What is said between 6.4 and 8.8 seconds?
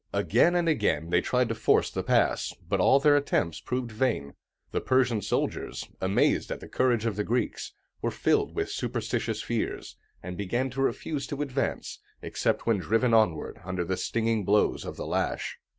at the courage of the Greeks, were filled with